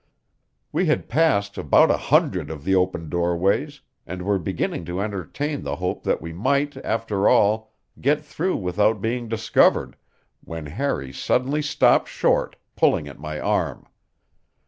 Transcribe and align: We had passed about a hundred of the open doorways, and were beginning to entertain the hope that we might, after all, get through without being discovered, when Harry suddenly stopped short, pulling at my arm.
We 0.71 0.87
had 0.87 1.09
passed 1.09 1.59
about 1.59 1.91
a 1.91 1.95
hundred 1.97 2.49
of 2.49 2.63
the 2.63 2.73
open 2.73 3.07
doorways, 3.07 3.81
and 4.07 4.23
were 4.23 4.39
beginning 4.39 4.83
to 4.85 4.99
entertain 4.99 5.61
the 5.61 5.75
hope 5.75 6.01
that 6.05 6.23
we 6.23 6.33
might, 6.33 6.75
after 6.77 7.29
all, 7.29 7.71
get 8.01 8.25
through 8.25 8.57
without 8.57 8.99
being 8.99 9.27
discovered, 9.27 9.95
when 10.43 10.65
Harry 10.65 11.13
suddenly 11.13 11.61
stopped 11.61 12.07
short, 12.09 12.55
pulling 12.75 13.07
at 13.07 13.19
my 13.19 13.39
arm. 13.39 13.85